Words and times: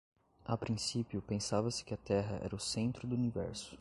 A 0.43 0.57
princípio, 0.57 1.21
pensava-se 1.21 1.85
que 1.85 1.93
a 1.93 1.97
Terra 1.97 2.39
era 2.41 2.55
o 2.55 2.59
centro 2.59 3.07
do 3.07 3.13
universo. 3.13 3.69